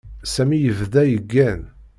Sami 0.33 0.57
yebda 0.59 1.03
yeggan. 1.11 1.61